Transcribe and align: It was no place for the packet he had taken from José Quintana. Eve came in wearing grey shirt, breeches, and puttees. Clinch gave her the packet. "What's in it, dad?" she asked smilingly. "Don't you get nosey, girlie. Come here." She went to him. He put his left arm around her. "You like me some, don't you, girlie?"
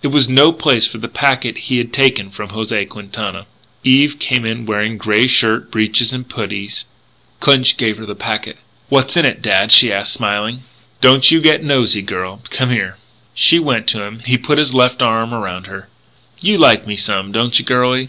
It 0.00 0.06
was 0.06 0.26
no 0.26 0.52
place 0.52 0.86
for 0.86 0.96
the 0.96 1.06
packet 1.06 1.58
he 1.68 1.76
had 1.76 1.92
taken 1.92 2.30
from 2.30 2.48
José 2.48 2.88
Quintana. 2.88 3.44
Eve 3.84 4.18
came 4.18 4.46
in 4.46 4.64
wearing 4.64 4.96
grey 4.96 5.26
shirt, 5.26 5.70
breeches, 5.70 6.14
and 6.14 6.26
puttees. 6.26 6.86
Clinch 7.40 7.76
gave 7.76 7.98
her 7.98 8.06
the 8.06 8.14
packet. 8.14 8.56
"What's 8.88 9.18
in 9.18 9.26
it, 9.26 9.42
dad?" 9.42 9.70
she 9.70 9.92
asked 9.92 10.14
smilingly. 10.14 10.62
"Don't 11.02 11.30
you 11.30 11.42
get 11.42 11.62
nosey, 11.62 12.00
girlie. 12.00 12.38
Come 12.48 12.70
here." 12.70 12.96
She 13.34 13.58
went 13.58 13.86
to 13.88 14.02
him. 14.02 14.20
He 14.20 14.38
put 14.38 14.56
his 14.56 14.72
left 14.72 15.02
arm 15.02 15.34
around 15.34 15.66
her. 15.66 15.88
"You 16.40 16.56
like 16.56 16.86
me 16.86 16.96
some, 16.96 17.30
don't 17.30 17.58
you, 17.58 17.64
girlie?" 17.66 18.08